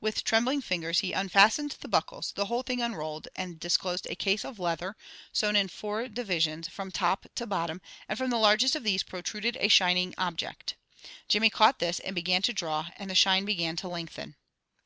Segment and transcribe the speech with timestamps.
[0.00, 4.42] With trembling fingers he unfastened the buckles, the whole thing unrolled, and disclosed a case
[4.42, 4.96] of leather,
[5.34, 9.58] sewn in four divisions, from top to bottom, and from the largest of these protruded
[9.60, 10.76] a shining object.
[11.28, 14.36] Jimmy caught this, and began to draw, and the shine began to lengthen.